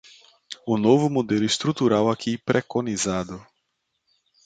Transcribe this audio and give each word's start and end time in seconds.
O 0.65 0.79
novo 0.79 1.11
modelo 1.11 1.45
estrutural 1.45 2.09
aqui 2.09 2.35
preconizado 2.35 3.39